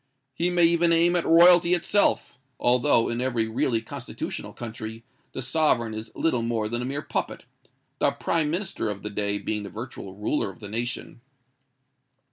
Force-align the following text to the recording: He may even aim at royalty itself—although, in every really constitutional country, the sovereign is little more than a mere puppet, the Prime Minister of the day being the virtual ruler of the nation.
He 0.33 0.49
may 0.49 0.63
even 0.63 0.91
aim 0.91 1.15
at 1.15 1.25
royalty 1.25 1.75
itself—although, 1.75 3.07
in 3.07 3.21
every 3.21 3.47
really 3.47 3.81
constitutional 3.83 4.51
country, 4.51 5.03
the 5.33 5.43
sovereign 5.43 5.93
is 5.93 6.09
little 6.15 6.41
more 6.41 6.67
than 6.67 6.81
a 6.81 6.85
mere 6.85 7.03
puppet, 7.03 7.45
the 7.99 8.09
Prime 8.09 8.49
Minister 8.49 8.89
of 8.89 9.03
the 9.03 9.11
day 9.11 9.37
being 9.37 9.61
the 9.61 9.69
virtual 9.69 10.15
ruler 10.15 10.49
of 10.49 10.59
the 10.59 10.69
nation. 10.69 11.21